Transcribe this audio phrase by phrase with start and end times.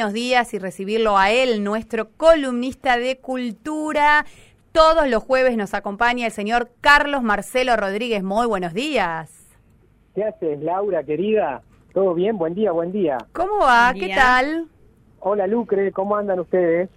[0.00, 4.24] buenos días y recibirlo a él, nuestro columnista de cultura.
[4.70, 8.22] Todos los jueves nos acompaña el señor Carlos Marcelo Rodríguez.
[8.22, 9.58] Muy buenos días.
[10.14, 11.62] ¿Qué haces, Laura, querida?
[11.92, 12.38] ¿Todo bien?
[12.38, 13.18] Buen día, buen día.
[13.32, 13.92] ¿Cómo va?
[13.92, 14.68] ¿Qué tal?
[15.18, 16.88] Hola, Lucre, ¿cómo andan ustedes?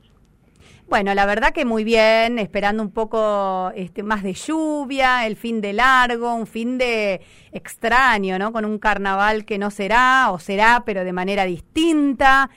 [0.88, 5.60] Bueno, la verdad que muy bien, esperando un poco este, más de lluvia, el fin
[5.60, 7.22] de largo, un fin de
[7.52, 8.54] extraño, ¿no?
[8.54, 12.52] Con un carnaval que no será o será, pero de manera distinta.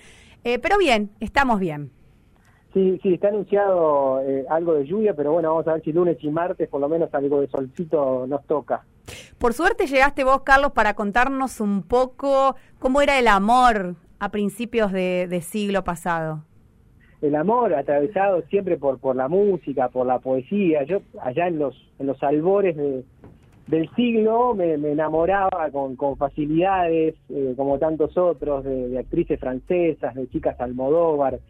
[0.45, 1.90] Eh, pero bien, estamos bien.
[2.75, 6.18] Sí, sí, está anunciado eh, algo de lluvia, pero bueno, vamos a ver si lunes
[6.20, 8.84] y martes por lo menos algo de solcito nos toca.
[9.39, 14.90] Por suerte llegaste vos, Carlos, para contarnos un poco cómo era el amor a principios
[14.93, 16.43] de, siglo pasado.
[17.22, 20.82] El amor atravesado siempre por, por la música, por la poesía.
[20.84, 23.04] Yo allá en los, en los albores de,
[23.67, 30.61] del siglo me, enamoraba con, facilidades, eh, como tantos otros, de, actrices francesas, de chicas
[30.61, 31.40] Almodóvar,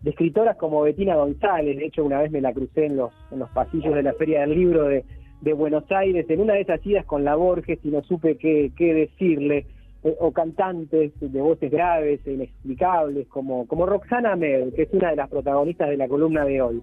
[0.00, 1.78] de escritoras como Bettina González.
[1.78, 4.40] De hecho, una vez me la crucé en los, en los pasillos de la Feria
[4.40, 5.04] del Libro de,
[5.40, 8.72] de Buenos Aires, en una de esas idas con la Borges y no supe qué,
[8.76, 9.66] qué decirle.
[10.04, 15.10] Eh, o cantantes de voces graves e inexplicables, como, como Roxana Med, que es una
[15.10, 16.82] de las protagonistas de la columna de hoy.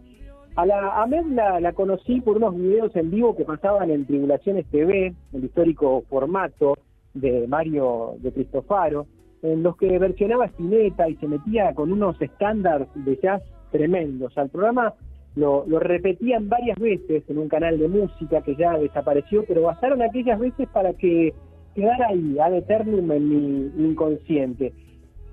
[0.55, 5.13] A la Ahmed la, conocí por unos videos en vivo que pasaban en Tribulaciones TV,
[5.33, 6.77] el histórico formato
[7.13, 9.05] de Mario de Cristofaro,
[9.41, 13.41] en los que versionaba Spinetta y se metía con unos estándares de jazz
[13.71, 14.37] tremendos.
[14.37, 14.93] Al programa
[15.35, 20.01] lo, lo, repetían varias veces en un canal de música que ya desapareció, pero bastaron
[20.01, 21.33] aquellas veces para que
[21.73, 24.73] quedara ahí, ad eternum en mi inconsciente.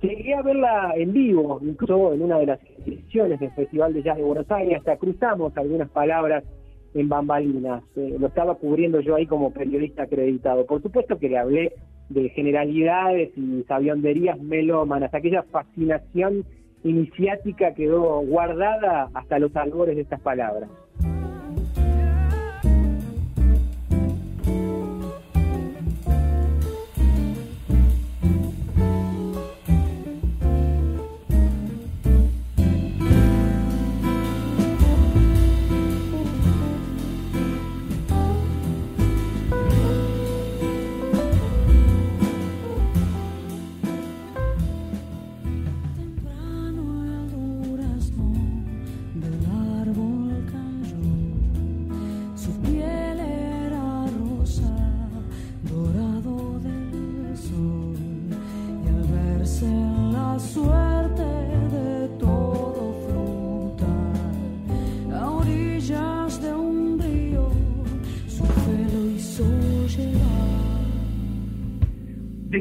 [0.06, 4.16] Llegué a verla en vivo, incluso en una de las ediciones del Festival de Jazz
[4.16, 6.44] de Buenos Aires, hasta cruzamos algunas palabras
[6.94, 7.82] en bambalinas.
[7.96, 10.64] Eh, lo estaba cubriendo yo ahí como periodista acreditado.
[10.64, 11.72] Por supuesto que le hablé
[12.08, 16.44] de generalidades y sabionderías melómanas, aquella fascinación
[16.84, 20.70] iniciática quedó guardada hasta los albores de estas palabras.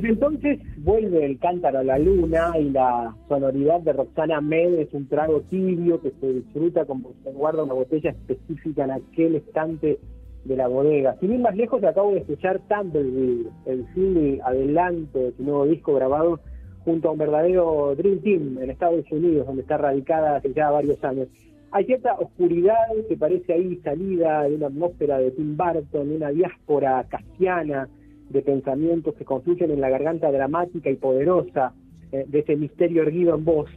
[0.05, 4.93] Desde entonces vuelve el cántaro a la luna y la sonoridad de Roxana Med es
[4.93, 9.97] un trago tibio que se disfruta como se guarda una botella específica en aquel estante
[10.43, 11.17] de la bodega.
[11.19, 15.95] Sin ir más lejos, acabo de escuchar Tumbleweed, el film adelanto de su nuevo disco
[15.95, 16.39] grabado
[16.83, 21.03] junto a un verdadero Dream Team en Estados Unidos, donde está radicada hace ya varios
[21.03, 21.29] años.
[21.71, 22.75] Hay cierta oscuridad
[23.09, 27.89] que parece ahí salida de una atmósfera de Tim Burton, de una diáspora castiana,
[28.29, 31.73] de pensamientos que confluyen en la garganta dramática y poderosa
[32.11, 33.69] eh, de ese misterio erguido en voz,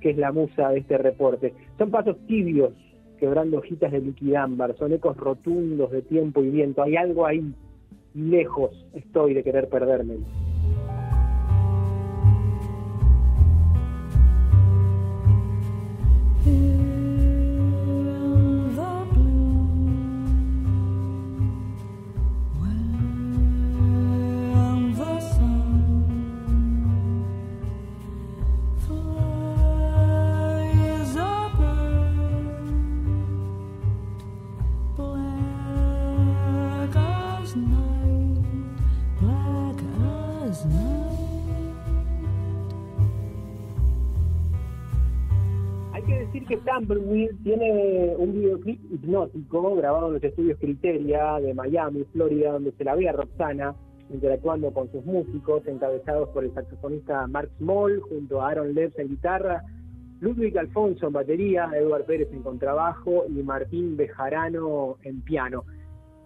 [0.00, 1.54] que es la musa de este reporte.
[1.76, 2.72] Son pasos tibios,
[3.18, 6.82] quebrando hojitas de liquidámbar, son ecos rotundos de tiempo y viento.
[6.82, 7.52] Hay algo ahí,
[8.14, 10.18] lejos estoy de querer perderme.
[47.42, 52.94] Tiene un videoclip hipnótico grabado en los estudios Criteria de Miami, Florida, donde se la
[52.94, 53.74] ve a Roxana
[54.10, 59.08] interactuando con sus músicos, encabezados por el saxofonista Mark Small, junto a Aaron Lebs en
[59.08, 59.62] guitarra,
[60.20, 65.64] Ludwig Alfonso en batería, Eduard Pérez en contrabajo y Martín Bejarano en piano.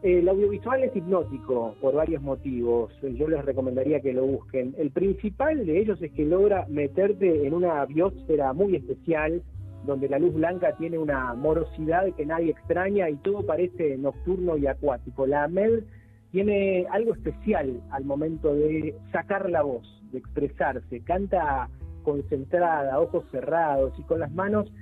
[0.02, 2.92] El audiovisual es hipnótico por varios motivos.
[3.02, 4.74] Yo les recomendaría que lo busquen.
[4.78, 9.42] El principal de ellos es que logra meterte en una biosfera muy especial
[9.84, 14.66] donde la luz blanca tiene una morosidad que nadie extraña y todo parece nocturno y
[14.66, 15.26] acuático.
[15.26, 15.84] La Amel
[16.30, 21.68] tiene algo especial al momento de sacar la voz, de expresarse, canta
[22.04, 24.72] concentrada, ojos cerrados y con las manos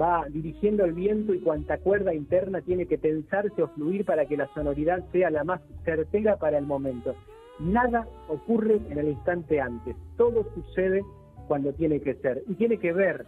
[0.00, 4.36] va dirigiendo el viento y cuanta cuerda interna tiene que tensarse o fluir para que
[4.36, 7.16] la sonoridad sea la más certera para el momento.
[7.58, 11.02] Nada ocurre en el instante antes, todo sucede
[11.48, 13.26] cuando tiene que ser y tiene que ver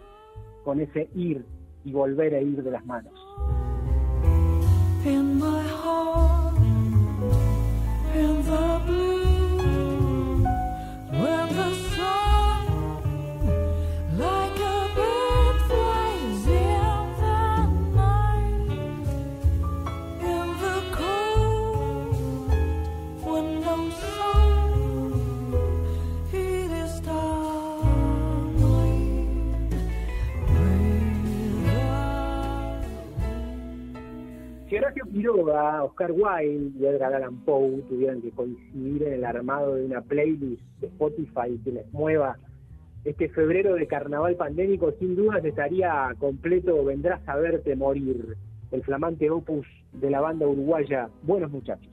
[0.64, 1.44] con ese ir
[1.84, 3.12] y volver a ir de las manos.
[35.10, 40.02] Quiroga, Oscar Wilde y Edgar Allan Poe tuvieran que coincidir en el armado de una
[40.02, 42.38] playlist de Spotify que les mueva.
[43.04, 48.36] Este febrero de carnaval pandémico, sin dudas estaría completo Vendrás a verte morir,
[48.70, 51.08] el flamante opus de la banda uruguaya.
[51.22, 51.89] Buenos Muchachos.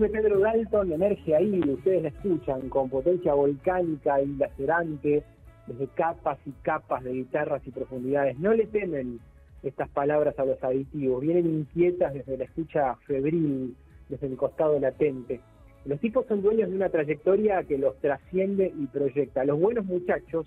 [0.00, 5.24] De Pedro Dalton emerge ahí, ustedes la escuchan, con potencia volcánica y lacerante,
[5.66, 8.38] desde capas y capas de guitarras y profundidades.
[8.38, 9.18] No le temen
[9.62, 13.76] estas palabras a los aditivos, vienen inquietas desde la escucha febril,
[14.08, 15.40] desde el costado latente.
[15.84, 19.44] Los tipos son dueños de una trayectoria que los trasciende y proyecta.
[19.44, 20.46] Los buenos muchachos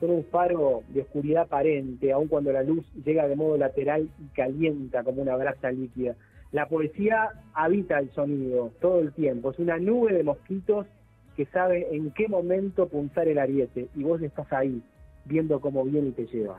[0.00, 4.34] son un faro de oscuridad aparente, aun cuando la luz llega de modo lateral y
[4.34, 6.14] calienta como una brasa líquida.
[6.52, 10.86] La poesía habita el sonido todo el tiempo, es una nube de mosquitos
[11.36, 14.82] que sabe en qué momento punzar el ariete y vos estás ahí
[15.24, 16.58] viendo cómo viene y te lleva.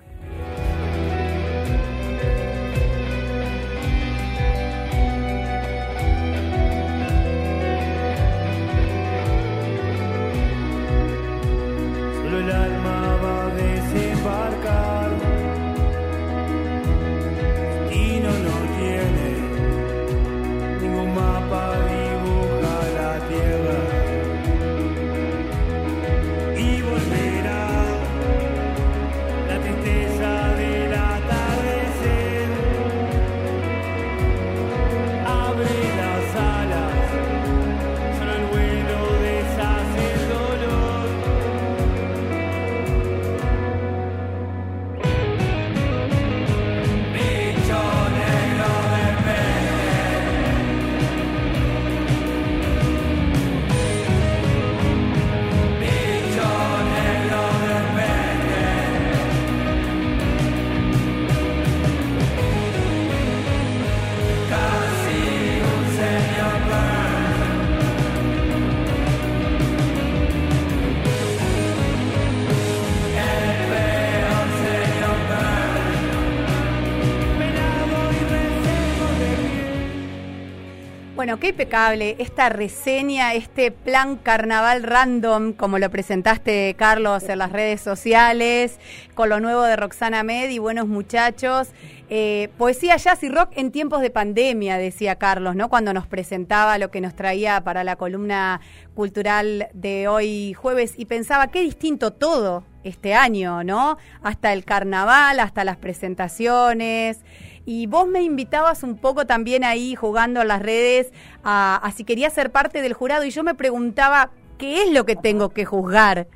[81.26, 87.52] Bueno, qué impecable esta reseña, este plan carnaval random, como lo presentaste, Carlos, en las
[87.52, 88.80] redes sociales,
[89.16, 91.70] con lo nuevo de Roxana Med y buenos muchachos.
[92.10, 95.70] Eh, poesía, jazz y rock en tiempos de pandemia, decía Carlos, ¿no?
[95.70, 98.62] Cuando nos presentaba lo que nos traía para la columna
[98.94, 103.98] cultural de hoy jueves y pensaba qué distinto todo este año, ¿no?
[104.22, 107.22] Hasta el carnaval, hasta las presentaciones.
[107.66, 111.12] Y vos me invitabas un poco también ahí jugando en las redes
[111.44, 115.16] a, si quería ser parte del jurado y yo me preguntaba qué es lo que
[115.16, 116.28] tengo que juzgar.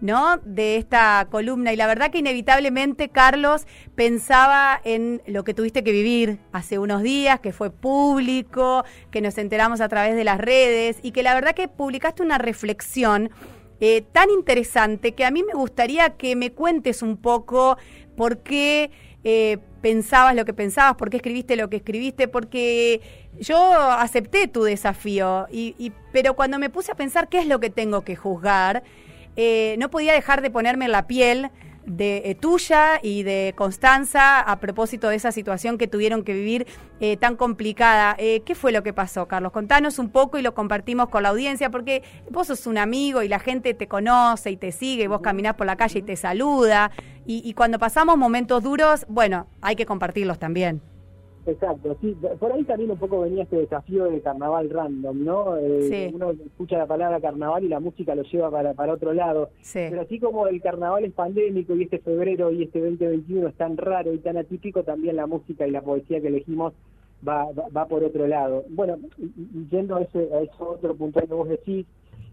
[0.00, 0.38] ¿No?
[0.44, 5.92] de esta columna y la verdad que inevitablemente Carlos pensaba en lo que tuviste que
[5.92, 10.98] vivir hace unos días, que fue público, que nos enteramos a través de las redes
[11.02, 13.30] y que la verdad que publicaste una reflexión
[13.80, 17.78] eh, tan interesante que a mí me gustaría que me cuentes un poco
[18.16, 18.90] por qué
[19.24, 23.00] eh, pensabas lo que pensabas, por qué escribiste lo que escribiste, porque
[23.38, 27.70] yo acepté tu desafío, y, pero cuando me puse a pensar qué es lo que
[27.70, 28.82] tengo que juzgar,
[29.38, 31.50] eh, no podía dejar de ponerme la piel
[31.88, 36.66] de eh, tuya y de Constanza a propósito de esa situación que tuvieron que vivir
[37.00, 38.14] eh, tan complicada.
[38.18, 39.52] Eh, ¿Qué fue lo que pasó, Carlos?
[39.52, 43.28] Contanos un poco y lo compartimos con la audiencia, porque vos sos un amigo y
[43.28, 46.16] la gente te conoce y te sigue, y vos caminás por la calle y te
[46.16, 46.90] saluda.
[47.30, 50.80] y cuando pasamos momentos duros, bueno, hay que compartirlos también.
[51.48, 55.56] Exacto, sí, por ahí también un poco venía este desafío de carnaval random, ¿no?
[55.56, 59.48] Eh, uno escucha la palabra carnaval y la música lo lleva para, para otro lado.
[59.72, 63.78] Pero así como el carnaval es pandémico y este febrero y este 2021 es tan
[63.78, 66.74] raro y tan atípico, también la música y la poesía que elegimos
[67.26, 68.64] va, va, por otro lado.
[68.68, 68.98] Bueno,
[69.70, 71.86] yendo a ese, a ese otro punto que vos decís,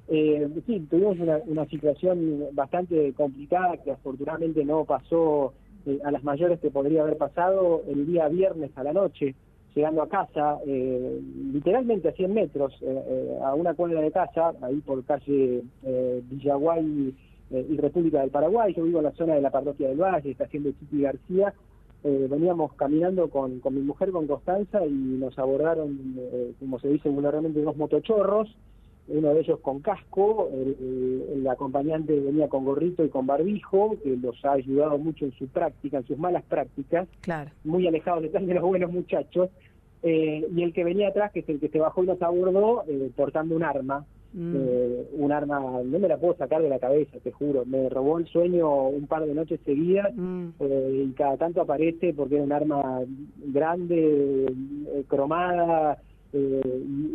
[0.10, 5.54] eh, sí, tuvimos una, una situación bastante complicada que afortunadamente no pasó
[5.86, 9.36] eh, a las mayores que podría haber pasado el día viernes a la noche,
[9.76, 11.22] llegando a casa, eh,
[11.54, 17.14] literalmente a 100 metros, eh, a una cuadra de casa, ahí por calle Villaguay
[17.52, 18.74] y República del Paraguay.
[18.74, 21.54] Yo vivo en la zona de la parroquia del Valle, está haciendo Chiqui García.
[22.04, 26.16] veníamos caminando con, con mi mujer, con Constanza, y nos abordaron,
[26.60, 28.56] como se dice vulgarmente, unos motochorros
[29.08, 34.44] uno de ellos con casco, el, acompañante venía con gorrito y con barbijo, que los
[34.44, 37.52] ha ayudado mucho en su práctica, en sus malas prácticas, claro.
[37.64, 39.50] muy alejados de de los buenos muchachos,
[40.08, 42.84] eh, y el que venía atrás, que es el que se bajó y nos abordó,
[42.88, 44.54] eh, portando un arma, mm.
[44.56, 48.20] eh, un arma, no me la puedo sacar de la cabeza, te juro, me robó
[48.20, 50.50] el sueño un par de noches seguidas mm.
[50.60, 53.02] y cada tanto aparece porque era un arma
[53.48, 54.54] grande,
[55.08, 55.98] cromada,
[56.38, 56.62] eh,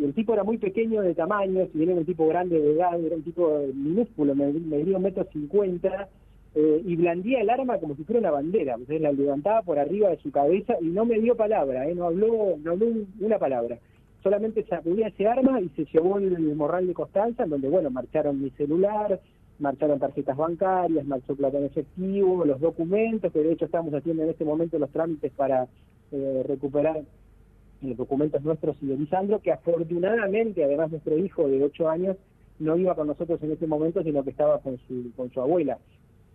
[0.03, 2.99] el tipo era muy pequeño de tamaño, si bien era un tipo grande de edad,
[2.99, 6.09] era un tipo minúsculo, me, dio un metro cincuenta,
[6.55, 10.09] eh, y blandía el arma como si fuera una bandera, entonces la levantaba por arriba
[10.09, 12.87] de su cabeza y no me dio palabra, eh, no habló, no habló
[13.19, 13.77] una palabra,
[14.23, 18.49] solamente sacudía ese arma y se llevó el morral de Constanza, donde, bueno, marcharon mi
[18.51, 19.19] celular,
[19.59, 24.29] marcharon tarjetas bancarias, marchó plata en efectivo, los documentos, que de hecho estamos haciendo en
[24.29, 25.67] este momento los trámites para
[26.11, 27.03] eh, recuperar
[27.81, 32.17] los documentos nuestros y de Lisandro, que afortunadamente, además nuestro hijo de 8 años,
[32.59, 35.79] no iba con nosotros en ese momento, sino que estaba con su, con su abuela.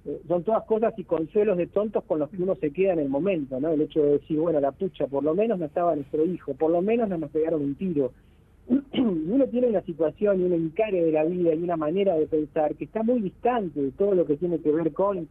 [0.05, 3.01] Eh, son todas cosas y consuelos de tontos con los que uno se queda en
[3.01, 3.71] el momento, ¿no?
[3.71, 6.71] El hecho de decir, bueno, la pucha, por lo menos no estaba nuestro hijo, por
[6.71, 8.13] lo menos no nos pegaron un tiro.
[8.95, 12.75] uno tiene una situación y un encare de la vida y una manera de pensar
[12.75, 15.29] que está muy distante de todo lo que tiene que ver con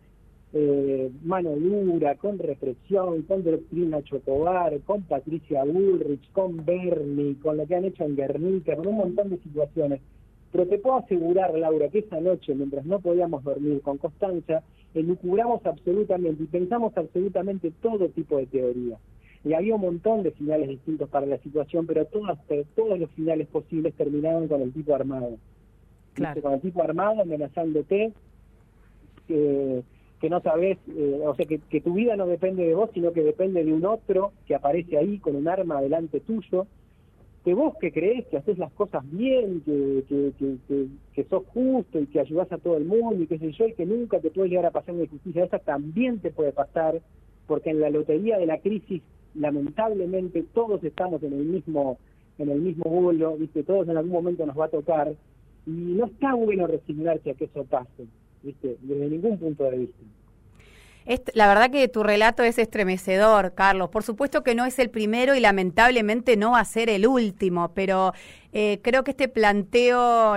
[0.53, 7.67] eh, mano dura, con represión, con doctrina Chocobar, con Patricia Bullrich, con Bernie, con lo
[7.67, 10.01] que han hecho en Guernica, con un montón de situaciones.
[10.51, 15.65] Pero te puedo asegurar, Laura, que esa noche, mientras no podíamos dormir con Constanza, elucubramos
[15.65, 18.97] absolutamente y pensamos absolutamente todo tipo de teoría.
[19.43, 22.39] Y había un montón de finales distintos para la situación, pero todas,
[22.75, 25.37] todos los finales posibles terminaban con el tipo armado.
[26.13, 26.41] Claro.
[26.41, 28.13] Con el tipo armado amenazándote.
[29.27, 29.83] Eh,
[30.19, 33.11] que no sabes, eh, o sea, que, que, tu vida no depende de vos, sino
[33.11, 36.67] que depende de un otro que aparece ahí con un arma delante tuyo,
[37.43, 40.57] que vos que crees que haces las cosas bien, que, que,
[41.13, 43.73] que, sos justo y que ayudás a todo el mundo y qué sé yo, y
[43.73, 47.01] que nunca te puede llegar a pasar una injusticia, esa también te puede pasar,
[47.45, 49.03] porque en la lotería de la crisis,
[49.35, 51.97] lamentablemente, todos estamos en el mismo
[52.37, 53.63] en el mismo vuelo, ¿viste?
[53.63, 55.13] todos en algún momento nos va a tocar,
[55.67, 58.07] y no está bueno resignarse a que eso pase
[58.81, 61.31] desde ningún punto de vista.
[61.33, 63.89] la verdad que tu relato es estremecedor, Carlos.
[63.89, 67.73] Por supuesto que no es el primero y lamentablemente no va a ser el último,
[67.73, 68.13] pero
[68.53, 70.35] eh, creo que este planteo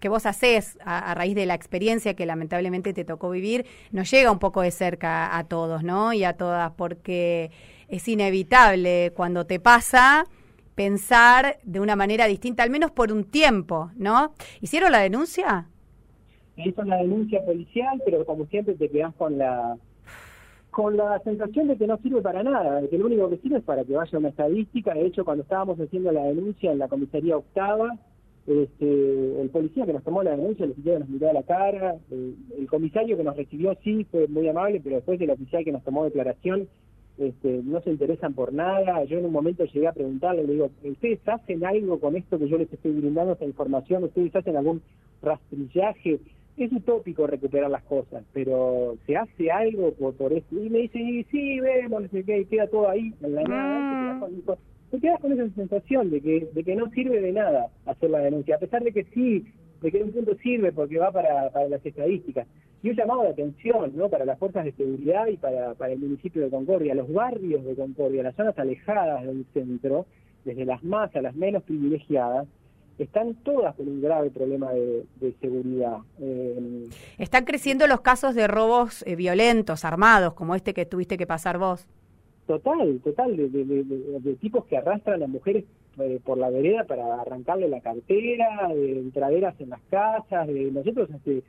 [0.00, 4.30] que vos haces a, raíz de la experiencia que lamentablemente te tocó vivir nos llega
[4.30, 6.12] un poco de cerca a todos, ¿no?
[6.12, 7.50] Y a todas, porque
[7.88, 10.26] es inevitable cuando te pasa
[10.74, 14.34] pensar de una manera distinta, al menos por un tiempo, ¿no?
[14.60, 15.68] ¿Hicieron la denuncia?
[16.68, 19.76] Hizo la denuncia policial, pero como siempre te quedas con la
[20.70, 23.58] con la sensación de que no sirve para nada, de que lo único que sirve
[23.58, 24.94] es para que vaya una estadística.
[24.94, 27.98] De hecho, cuando estábamos haciendo la denuncia en la comisaría octava,
[28.46, 31.42] este, el policía que nos tomó la denuncia, el oficial que nos miró a la
[31.42, 35.72] cara, el, comisario que nos recibió sí fue muy amable, pero después el oficial que
[35.72, 36.68] nos tomó declaración
[37.18, 39.04] este, no se interesan por nada.
[39.04, 42.48] Yo en un momento llegué a preguntarle, le digo, ¿ustedes hacen algo con esto que
[42.48, 44.04] yo les estoy brindando, esta información?
[44.04, 44.80] ¿Ustedes hacen algún
[45.20, 46.20] rastrillaje?
[46.56, 50.46] Es utópico recuperar las cosas, pero se hace algo por, por eso.
[50.50, 54.28] Y me dice, y sí, vemos, no sé qué, queda todo ahí en la nada.
[54.28, 54.40] Mm.
[54.90, 58.18] Te, quedas con, esa sensación de que, de que no sirve de nada hacer la
[58.18, 59.46] denuncia, a pesar de que sí,
[59.80, 62.46] de que en un punto sirve porque va para, para las estadísticas.
[62.82, 64.08] Y un llamado de atención ¿no?
[64.08, 67.74] para las fuerzas de seguridad y para, para el municipio de Concordia, los barrios de
[67.74, 70.06] Concordia, las zonas alejadas del centro,
[70.44, 72.48] desde las más a las menos privilegiadas,
[73.04, 75.98] están todas con un grave problema de, seguridad.
[76.20, 76.88] Eh,
[77.18, 81.58] están creciendo los casos de robos eh, violentos, armados, como este que tuviste que pasar
[81.58, 81.86] vos.
[82.46, 85.64] Total, total, de, tipos que arrastran a mujeres
[85.98, 91.08] eh, por la vereda para arrancarle la cartera, de entraderas en las casas, de nosotros
[91.12, 91.42] hace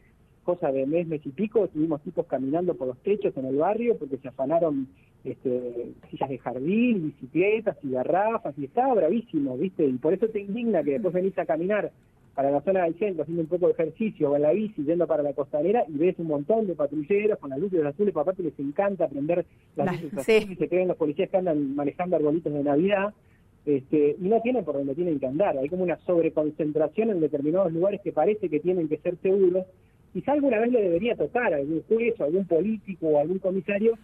[0.44, 3.98] cosa de mes, mes y pico, tuvimos tipos caminando por los techos en el barrio
[3.98, 4.88] porque se afanaron
[5.24, 9.86] este, sillas de jardín, bicicletas y garrafas, y estaba bravísimo, ¿viste?
[9.86, 11.92] Y por eso te indigna que después venís a caminar
[12.34, 15.06] para la zona del centro haciendo un poco de ejercicio o en la bici yendo
[15.06, 18.44] para la costanera y ves un montón de patrulleros con las luces azules, papá que
[18.44, 19.46] les encanta aprender
[19.76, 23.14] las luces azules y se creen los policías que andan manejando arbolitos de Navidad
[23.66, 27.72] este, y no tienen por donde tienen que andar, hay como una sobreconcentración en determinados
[27.72, 29.66] lugares que parece que tienen que ser seguros
[30.14, 33.98] quizá alguna vez le debería tocar a algún juez o algún político o algún comisario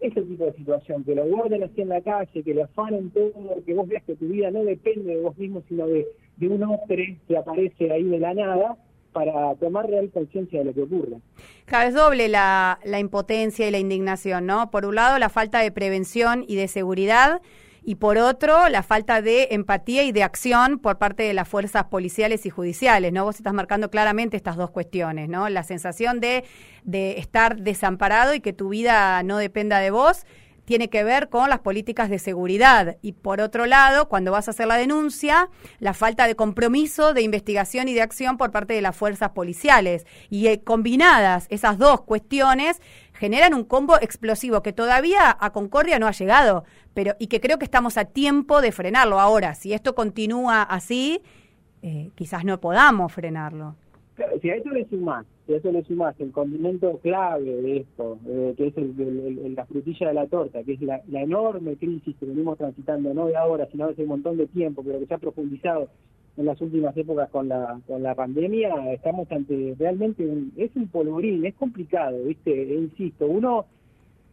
[0.00, 3.32] ese tipo de situación, que lo guarden así en la calle, que le afanen todo,
[3.66, 6.62] que vos veas que tu vida no depende de vos mismo, sino de, de un
[6.62, 8.76] hombre que aparece ahí de la nada
[9.12, 11.16] para tomar real conciencia de lo que ocurre.
[11.64, 14.70] Cada vez doble la, la impotencia y la indignación, ¿no?
[14.70, 17.40] Por un lado, la falta de prevención y de seguridad
[17.88, 21.84] y por otro, la falta de empatía y de acción por parte de las fuerzas
[21.84, 23.24] policiales y judiciales, ¿no?
[23.24, 25.48] Vos estás marcando claramente estas dos cuestiones, ¿no?
[25.48, 26.44] La sensación de,
[26.84, 30.26] de estar desamparado y que tu vida no dependa de vos
[30.66, 34.50] tiene que ver con las políticas de seguridad y por otro lado, cuando vas a
[34.50, 38.82] hacer la denuncia, la falta de compromiso de investigación y de acción por parte de
[38.82, 40.04] las fuerzas policiales.
[40.28, 42.82] Y eh, combinadas esas dos cuestiones
[43.18, 47.58] generan un combo explosivo que todavía a Concordia no ha llegado, pero y que creo
[47.58, 49.18] que estamos a tiempo de frenarlo.
[49.18, 51.20] Ahora, si esto continúa así,
[51.82, 53.74] eh, quizás no podamos frenarlo.
[54.40, 58.18] si a esto le sumás, si a eso le sumas el condimento clave de esto,
[58.26, 62.26] eh, que es el, la frutilla de la torta, que es la, enorme crisis que
[62.26, 65.14] venimos transitando, no de ahora, sino de hace un montón de tiempo, pero que se
[65.14, 65.88] ha profundizado
[66.38, 70.88] en las últimas épocas con la, con la pandemia, estamos ante realmente, un, es un
[70.88, 72.50] polvorín, es complicado, ¿viste?
[72.50, 73.66] E insisto, uno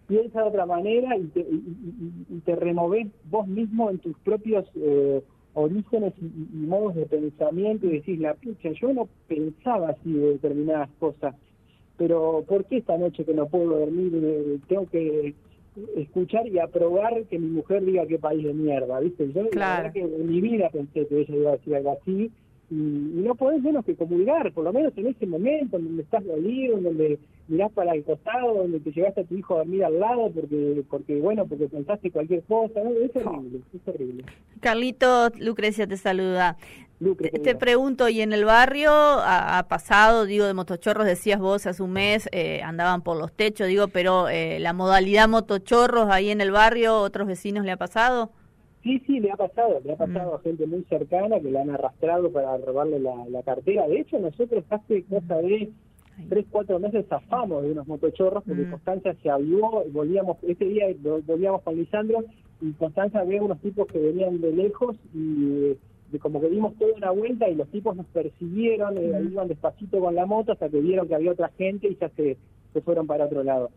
[0.07, 4.65] piensa de otra manera y te, y, te removés vos mismo en tus propios...
[4.75, 5.21] Eh,
[5.55, 10.89] orígenes y, modos de pensamiento y decís, la pucha, yo no pensaba así de determinadas
[10.99, 11.33] cosas,
[11.97, 15.33] pero ¿por qué esta noche que no puedo dormir eh, tengo que
[15.95, 19.31] escuchar y aprobar que mi mujer diga qué país de mierda, ¿viste?
[19.33, 19.91] Yo claro.
[19.91, 22.31] que en mi vida pensé que ella iba a decir algo así
[22.71, 26.25] y, no podés menos que comulgar, por lo menos en ese momento en donde estás
[26.25, 29.83] dolido, en donde mirás para el costado, donde te llevaste a tu hijo a dormir
[29.83, 34.23] al lado porque, porque bueno, porque pensaste cualquier cosa, es horrible, es horrible.
[34.61, 36.57] Carlito, Lucrecia te saluda.
[37.43, 41.91] Te, pregunto, ¿y en el barrio ha, pasado, digo, de motochorros, decías vos hace un
[41.91, 46.51] mes, eh, andaban por los techos, digo, pero eh, la modalidad motochorros ahí en el
[46.51, 48.31] barrio, ¿otros vecinos le ha pasado?
[48.83, 50.35] Sí, sí, le ha pasado, le ha pasado mm.
[50.35, 53.87] a gente muy cercana que le han arrastrado para robarle la, cartera.
[53.87, 55.71] De hecho, nosotros hace cosa de
[56.29, 58.69] tres, cuatro meses zafamos de unos motochorros porque mm.
[58.71, 60.85] Constanza se avivó, volvíamos, ese día
[61.25, 62.23] volvíamos con Lisandro
[62.61, 65.75] y Constanza ve unos tipos que venían de lejos y
[66.11, 69.99] de, como que dimos toda una vuelta y los tipos nos persiguieron, eh, iban despacito
[69.99, 72.37] con la moto hasta que vieron que había otra gente y ya se,
[72.73, 73.71] se fueron para otro lado.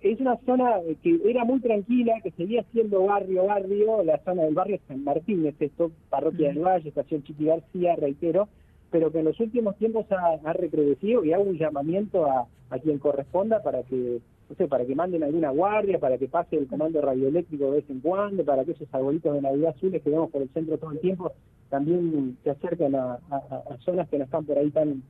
[0.00, 4.54] Es una zona que era muy tranquila, que seguía siendo barrio, barrio, la zona del
[4.54, 8.48] barrio San Martín, es esto, Parroquia del Valle, Estación Chiqui García, reitero,
[8.90, 12.78] pero que en los últimos tiempos ha, ha recrudecido y hago un llamamiento a, a,
[12.78, 16.66] quien corresponda para que, no sé, para que manden alguna guardia, para que pase el
[16.66, 20.30] comando radioeléctrico de vez en cuando, para que esos arbolitos de Navidad azules que vemos
[20.30, 21.30] por el centro todo el tiempo
[21.70, 25.02] también se acerquen a, a zonas que no están por ahí tan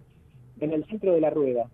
[0.60, 1.66] en el centro de la rueda.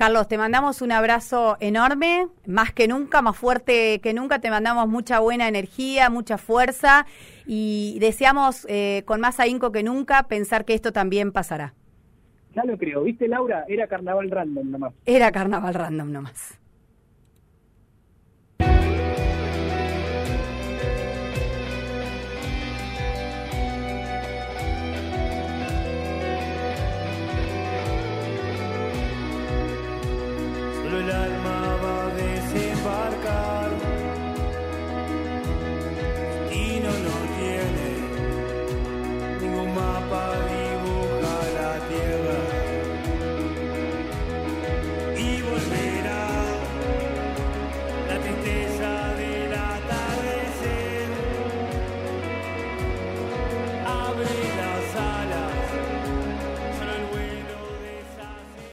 [0.00, 4.88] Carlos, te mandamos un abrazo enorme, más que nunca, más fuerte que nunca, te mandamos
[4.88, 7.04] mucha buena energía, mucha fuerza
[7.46, 11.74] y deseamos eh, con más ahínco que nunca pensar que esto también pasará.
[12.54, 13.64] Ya lo creo, ¿viste Laura?
[13.68, 14.94] Era carnaval random nomás.
[15.04, 16.58] Era carnaval random nomás.